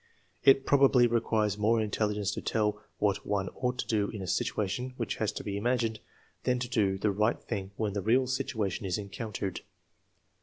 It 0.43 0.65
probably 0.65 1.05
requires 1.05 1.59
more 1.59 1.79
intelligence 1.79 2.31
to 2.31 2.41
tell 2.41 2.81
what 2.97 3.23
one 3.23 3.49
ought 3.49 3.77
to 3.77 3.85
do 3.87 4.09
in 4.09 4.23
a 4.23 4.25
situation 4.25 4.95
which 4.97 5.17
has 5.17 5.31
to 5.33 5.43
be 5.43 5.57
imagined 5.57 5.99
than 6.43 6.57
to 6.57 6.67
do 6.67 6.97
the 6.97 7.11
right 7.11 7.39
thing 7.39 7.69
when 7.77 7.93
the 7.93 8.01
real 8.01 8.25
situation 8.25 8.83
is 8.87 8.97
encountered. 8.97 9.61